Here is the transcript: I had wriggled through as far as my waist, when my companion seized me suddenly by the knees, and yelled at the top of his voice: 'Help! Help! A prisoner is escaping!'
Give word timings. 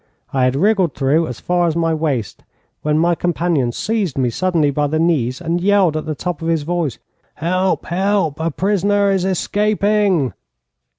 I 0.33 0.45
had 0.45 0.55
wriggled 0.55 0.95
through 0.95 1.27
as 1.27 1.39
far 1.39 1.67
as 1.67 1.75
my 1.75 1.93
waist, 1.93 2.43
when 2.81 2.97
my 2.97 3.13
companion 3.13 3.71
seized 3.71 4.17
me 4.17 4.31
suddenly 4.31 4.71
by 4.71 4.87
the 4.87 4.97
knees, 4.97 5.39
and 5.39 5.61
yelled 5.61 5.95
at 5.95 6.07
the 6.07 6.15
top 6.15 6.41
of 6.41 6.47
his 6.47 6.63
voice: 6.63 6.97
'Help! 7.35 7.85
Help! 7.85 8.39
A 8.39 8.49
prisoner 8.49 9.11
is 9.11 9.25
escaping!' 9.25 10.33